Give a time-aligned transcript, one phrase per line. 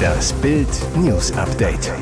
[0.00, 1.92] Das Bild News Update.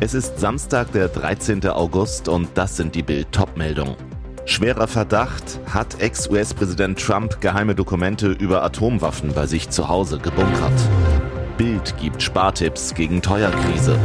[0.00, 1.66] Es ist Samstag, der 13.
[1.68, 3.96] August und das sind die Bild Topmeldungen.
[4.46, 10.72] Schwerer Verdacht, hat Ex-US-Präsident Trump geheime Dokumente über Atomwaffen bei sich zu Hause gebunkert.
[11.56, 13.98] Bild gibt Spartipps gegen Teuerkrise.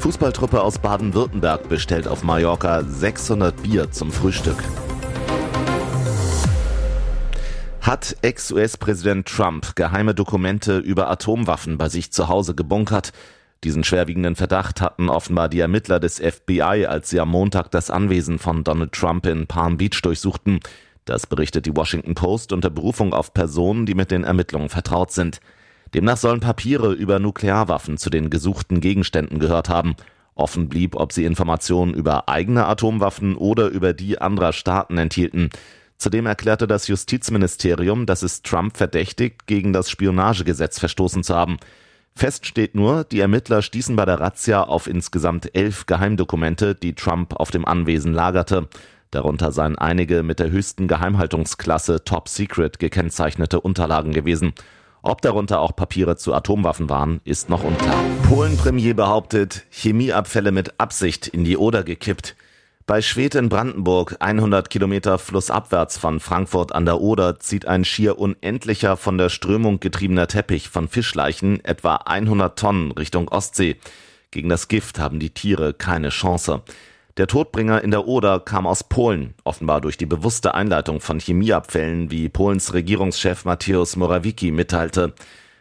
[0.00, 4.62] Fußballtruppe aus Baden-Württemberg bestellt auf Mallorca 600 Bier zum Frühstück.
[7.86, 13.12] Hat Ex-US-Präsident Trump geheime Dokumente über Atomwaffen bei sich zu Hause gebunkert?
[13.62, 18.40] Diesen schwerwiegenden Verdacht hatten offenbar die Ermittler des FBI, als sie am Montag das Anwesen
[18.40, 20.58] von Donald Trump in Palm Beach durchsuchten.
[21.04, 25.38] Das berichtet die Washington Post unter Berufung auf Personen, die mit den Ermittlungen vertraut sind.
[25.94, 29.94] Demnach sollen Papiere über Nuklearwaffen zu den gesuchten Gegenständen gehört haben.
[30.34, 35.50] Offen blieb, ob sie Informationen über eigene Atomwaffen oder über die anderer Staaten enthielten.
[35.98, 41.56] Zudem erklärte das Justizministerium, dass es Trump verdächtigt, gegen das Spionagegesetz verstoßen zu haben.
[42.14, 47.34] Fest steht nur, die Ermittler stießen bei der Razzia auf insgesamt elf Geheimdokumente, die Trump
[47.34, 48.68] auf dem Anwesen lagerte.
[49.10, 54.54] Darunter seien einige mit der höchsten Geheimhaltungsklasse Top Secret gekennzeichnete Unterlagen gewesen.
[55.02, 58.02] Ob darunter auch Papiere zu Atomwaffen waren, ist noch unklar.
[58.28, 62.34] Polen-Premier behauptet, Chemieabfälle mit Absicht in die Oder gekippt.
[62.88, 68.16] Bei Schwedt in Brandenburg, 100 Kilometer flussabwärts von Frankfurt an der Oder, zieht ein schier
[68.16, 73.74] unendlicher von der Strömung getriebener Teppich von Fischleichen etwa 100 Tonnen Richtung Ostsee.
[74.30, 76.62] Gegen das Gift haben die Tiere keine Chance.
[77.16, 82.12] Der Todbringer in der Oder kam aus Polen, offenbar durch die bewusste Einleitung von Chemieabfällen,
[82.12, 85.12] wie Polens Regierungschef Mateusz Morawiecki mitteilte.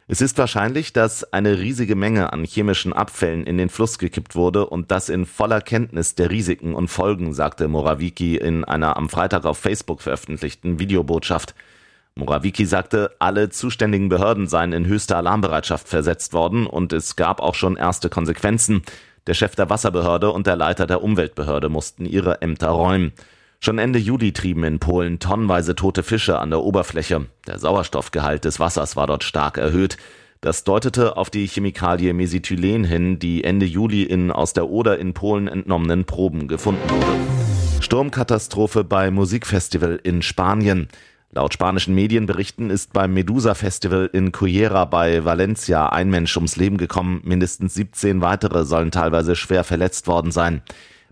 [0.07, 4.67] Es ist wahrscheinlich, dass eine riesige Menge an chemischen Abfällen in den Fluss gekippt wurde
[4.67, 9.45] und das in voller Kenntnis der Risiken und Folgen, sagte Morawiecki in einer am Freitag
[9.45, 11.55] auf Facebook veröffentlichten Videobotschaft.
[12.13, 17.55] Morawiecki sagte, alle zuständigen Behörden seien in höchste Alarmbereitschaft versetzt worden und es gab auch
[17.55, 18.83] schon erste Konsequenzen.
[19.25, 23.11] Der Chef der Wasserbehörde und der Leiter der Umweltbehörde mussten ihre Ämter räumen.
[23.59, 27.25] Schon Ende Juli trieben in Polen tonnenweise tote Fische an der Oberfläche.
[27.47, 29.97] Der Sauerstoffgehalt des Wassers war dort stark erhöht.
[30.41, 35.13] Das deutete auf die Chemikalie Mesithylen hin, die Ende Juli in aus der Oder in
[35.13, 37.83] Polen entnommenen Proben gefunden wurde.
[37.83, 40.88] Sturmkatastrophe bei Musikfestival in Spanien.
[41.31, 46.77] Laut spanischen Medienberichten ist beim Medusa Festival in Cullera bei Valencia ein Mensch ums Leben
[46.77, 50.61] gekommen, mindestens 17 weitere sollen teilweise schwer verletzt worden sein.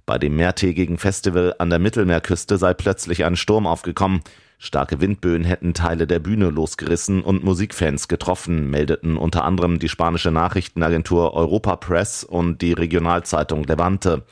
[0.06, 4.20] Bei dem mehrtägigen Festival an der Mittelmeerküste sei plötzlich ein Sturm aufgekommen.
[4.60, 10.32] Starke Windböen hätten Teile der Bühne losgerissen und Musikfans getroffen, meldeten unter anderem die spanische
[10.32, 14.24] Nachrichtenagentur Europa Press und die Regionalzeitung Levante.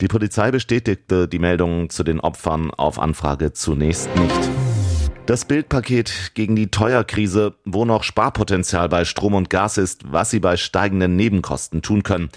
[0.00, 4.50] Die Polizei bestätigte die Meldungen zu den Opfern auf Anfrage zunächst nicht.
[5.26, 10.38] Das Bildpaket gegen die Teuerkrise, wo noch Sparpotenzial bei Strom und Gas ist, was sie
[10.40, 12.30] bei steigenden Nebenkosten tun können.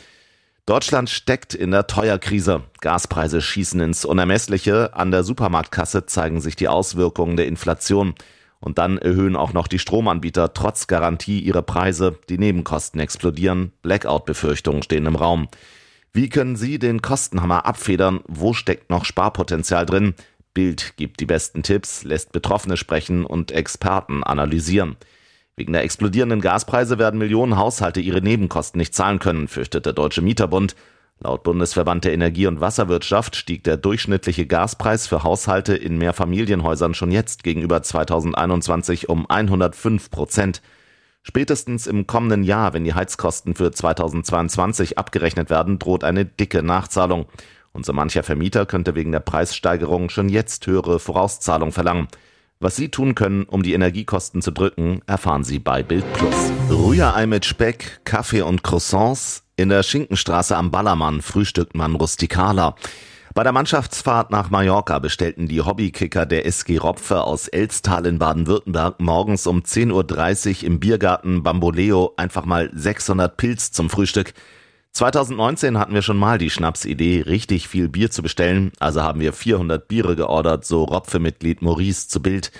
[0.67, 2.63] Deutschland steckt in der Teuerkrise.
[2.81, 4.95] Gaspreise schießen ins Unermessliche.
[4.95, 8.13] An der Supermarktkasse zeigen sich die Auswirkungen der Inflation.
[8.59, 12.19] Und dann erhöhen auch noch die Stromanbieter trotz Garantie ihre Preise.
[12.29, 13.72] Die Nebenkosten explodieren.
[13.81, 15.47] Blackout-Befürchtungen stehen im Raum.
[16.13, 18.19] Wie können Sie den Kostenhammer abfedern?
[18.28, 20.13] Wo steckt noch Sparpotenzial drin?
[20.53, 24.97] Bild gibt die besten Tipps, lässt Betroffene sprechen und Experten analysieren.
[25.57, 30.22] Wegen der explodierenden Gaspreise werden Millionen Haushalte ihre Nebenkosten nicht zahlen können, fürchtet der Deutsche
[30.22, 30.75] Mieterbund.
[31.19, 37.11] Laut Bundesverband der Energie- und Wasserwirtschaft stieg der durchschnittliche Gaspreis für Haushalte in Mehrfamilienhäusern schon
[37.11, 40.61] jetzt gegenüber 2021 um 105 Prozent.
[41.22, 47.28] Spätestens im kommenden Jahr, wenn die Heizkosten für 2022 abgerechnet werden, droht eine dicke Nachzahlung.
[47.72, 52.07] Und so mancher Vermieter könnte wegen der Preissteigerung schon jetzt höhere Vorauszahlung verlangen.
[52.63, 56.51] Was Sie tun können, um die Energiekosten zu drücken, erfahren Sie bei Bild Plus.
[56.69, 59.41] Rührei mit Speck, Kaffee und Croissants.
[59.55, 62.75] In der Schinkenstraße am Ballermann frühstückt man rustikaler.
[63.33, 68.99] Bei der Mannschaftsfahrt nach Mallorca bestellten die Hobbykicker der SG Ropfe aus Elstal in Baden-Württemberg
[68.99, 74.35] morgens um 10.30 Uhr im Biergarten Bamboleo einfach mal 600 Pilz zum Frühstück.
[74.93, 79.32] 2019 hatten wir schon mal die Schnapsidee, richtig viel Bier zu bestellen, also haben wir
[79.32, 82.52] 400 Biere geordert, so Ropfe-Mitglied Maurice zu Bild.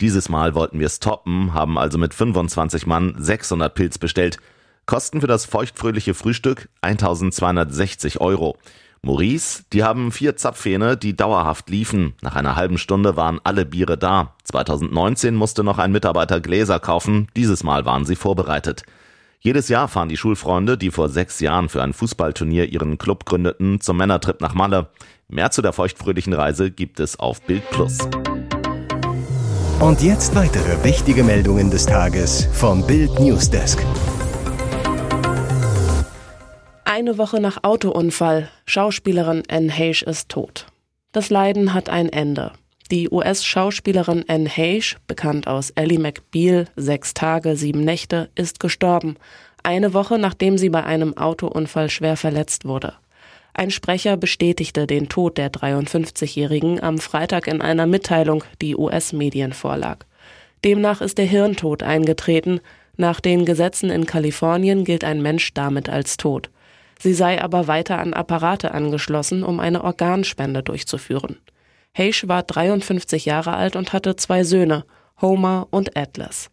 [0.00, 4.38] Dieses Mal wollten wir es toppen, haben also mit 25 Mann 600 Pilz bestellt.
[4.84, 8.56] Kosten für das feuchtfröhliche Frühstück 1260 Euro.
[9.02, 12.14] Maurice, die haben vier Zapfhähne, die dauerhaft liefen.
[12.20, 14.34] Nach einer halben Stunde waren alle Biere da.
[14.42, 18.82] 2019 musste noch ein Mitarbeiter Gläser kaufen, dieses Mal waren sie vorbereitet.
[19.40, 23.80] Jedes Jahr fahren die Schulfreunde, die vor sechs Jahren für ein Fußballturnier ihren Club gründeten,
[23.80, 24.88] zum Männertrip nach Malle.
[25.28, 27.98] Mehr zu der feuchtfröhlichen Reise gibt es auf Bild Plus.
[29.80, 33.84] Und jetzt weitere wichtige Meldungen des Tages vom Bild Newsdesk.
[36.84, 38.48] Eine Woche nach Autounfall.
[38.64, 40.66] Schauspielerin Anne Heche ist tot.
[41.12, 42.52] Das Leiden hat ein Ende.
[42.92, 49.16] Die US-Schauspielerin Anne Heche, bekannt aus Ellie McBeal, Sechs Tage, Sieben Nächte, ist gestorben.
[49.64, 52.94] Eine Woche nachdem sie bei einem Autounfall schwer verletzt wurde.
[53.54, 60.04] Ein Sprecher bestätigte den Tod der 53-Jährigen am Freitag in einer Mitteilung, die US-Medien vorlag.
[60.64, 62.60] Demnach ist der Hirntod eingetreten.
[62.96, 66.50] Nach den Gesetzen in Kalifornien gilt ein Mensch damit als tot.
[67.00, 71.38] Sie sei aber weiter an Apparate angeschlossen, um eine Organspende durchzuführen.
[71.96, 74.84] Heish war 53 Jahre alt und hatte zwei Söhne,
[75.20, 76.50] Homer und Atlas.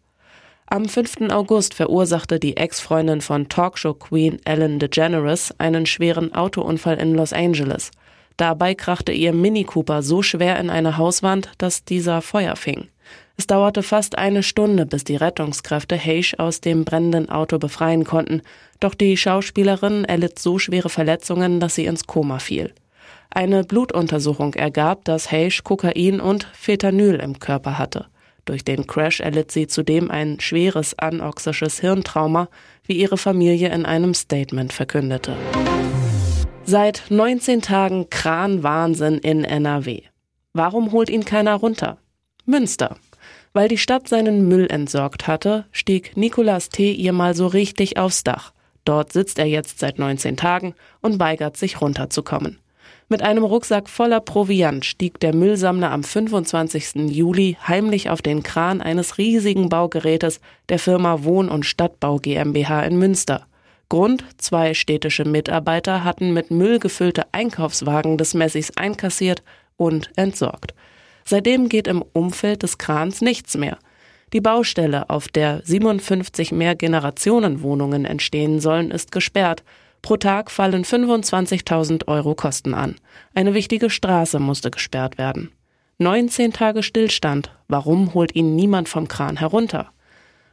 [0.66, 1.30] Am 5.
[1.30, 7.90] August verursachte die Ex-Freundin von Talkshow-Queen Ellen DeGeneres einen schweren Autounfall in Los Angeles.
[8.38, 12.88] Dabei krachte ihr Mini Cooper so schwer in eine Hauswand, dass dieser Feuer fing.
[13.36, 18.40] Es dauerte fast eine Stunde, bis die Rettungskräfte Heish aus dem brennenden Auto befreien konnten,
[18.80, 22.72] doch die Schauspielerin erlitt so schwere Verletzungen, dass sie ins Koma fiel.
[23.30, 28.06] Eine Blutuntersuchung ergab, dass Heish Kokain und Fentanyl im Körper hatte.
[28.44, 32.48] Durch den Crash erlitt sie zudem ein schweres anoxisches Hirntrauma,
[32.84, 35.36] wie ihre Familie in einem Statement verkündete.
[36.64, 40.02] Seit 19 Tagen Kranwahnsinn in NRW.
[40.52, 41.98] Warum holt ihn keiner runter?
[42.46, 42.96] Münster.
[43.52, 46.92] Weil die Stadt seinen Müll entsorgt hatte, stieg Nicolas T.
[46.92, 48.52] ihr mal so richtig aufs Dach.
[48.84, 52.58] Dort sitzt er jetzt seit 19 Tagen und weigert sich runterzukommen.
[53.08, 57.10] Mit einem Rucksack voller Proviant stieg der Müllsammler am 25.
[57.10, 60.40] Juli heimlich auf den Kran eines riesigen Baugerätes
[60.70, 63.46] der Firma Wohn- und Stadtbau GmbH in Münster.
[63.90, 69.42] Grund, zwei städtische Mitarbeiter hatten mit Müll gefüllte Einkaufswagen des Messis einkassiert
[69.76, 70.74] und entsorgt.
[71.26, 73.78] Seitdem geht im Umfeld des Krans nichts mehr.
[74.32, 79.62] Die Baustelle, auf der 57 Mehrgenerationenwohnungen entstehen sollen, ist gesperrt.
[80.04, 82.96] Pro Tag fallen 25.000 Euro Kosten an.
[83.34, 85.50] Eine wichtige Straße musste gesperrt werden.
[85.96, 87.56] 19 Tage Stillstand.
[87.68, 89.92] Warum holt ihn niemand vom Kran herunter?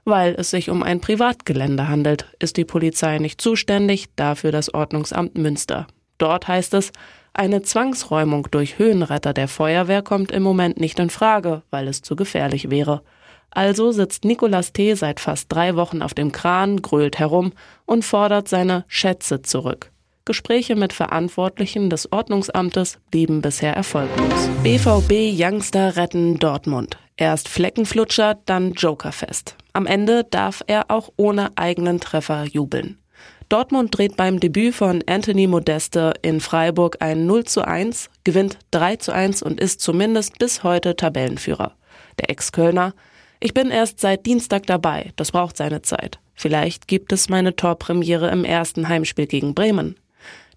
[0.05, 5.37] Weil es sich um ein Privatgelände handelt, ist die Polizei nicht zuständig, dafür das Ordnungsamt
[5.37, 5.85] Münster.
[6.17, 6.93] Dort heißt es,
[7.33, 12.15] eine Zwangsräumung durch Höhenretter der Feuerwehr kommt im Moment nicht in Frage, weil es zu
[12.15, 13.01] gefährlich wäre.
[13.51, 14.93] Also sitzt Nicolas T.
[14.95, 17.51] seit fast drei Wochen auf dem Kran, grölt herum
[17.85, 19.91] und fordert seine Schätze zurück.
[20.23, 24.49] Gespräche mit Verantwortlichen des Ordnungsamtes blieben bisher erfolglos.
[24.63, 26.97] BVB Youngster retten Dortmund.
[27.17, 29.55] Erst Fleckenflutscher, dann Jokerfest.
[29.73, 32.97] Am Ende darf er auch ohne eigenen Treffer jubeln.
[33.49, 38.95] Dortmund dreht beim Debüt von Anthony Modeste in Freiburg ein 0 zu 1, gewinnt 3
[38.95, 41.73] zu 1 und ist zumindest bis heute Tabellenführer.
[42.19, 42.93] Der Ex-Kölner
[43.41, 46.19] ich bin erst seit Dienstag dabei, das braucht seine Zeit.
[46.35, 49.95] Vielleicht gibt es meine Torpremiere im ersten Heimspiel gegen Bremen.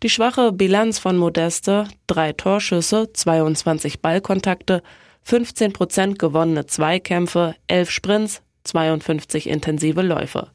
[0.03, 4.83] Die schwache Bilanz von Modeste, drei Torschüsse, 22 Ballkontakte,
[5.23, 10.51] 15 Prozent gewonnene Zweikämpfe, 11 Sprints, 52 intensive Läufe.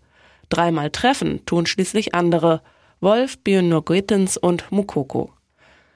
[0.49, 2.61] Dreimal treffen tun schließlich andere,
[3.01, 5.33] Wolf, Björn und Mukoko.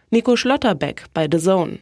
[0.10, 1.80] Nico Schlotterbeck bei The Zone.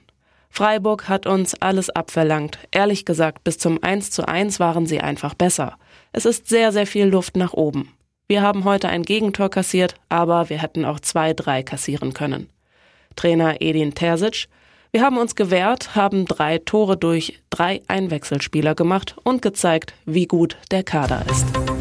[0.51, 2.59] Freiburg hat uns alles abverlangt.
[2.71, 5.77] Ehrlich gesagt, bis zum 1 zu 1 waren sie einfach besser.
[6.11, 7.93] Es ist sehr, sehr viel Luft nach oben.
[8.27, 12.49] Wir haben heute ein Gegentor kassiert, aber wir hätten auch zwei, drei kassieren können.
[13.15, 14.47] Trainer Edin Terzic,
[14.91, 20.57] wir haben uns gewehrt, haben drei Tore durch drei Einwechselspieler gemacht und gezeigt, wie gut
[20.69, 21.80] der Kader ist.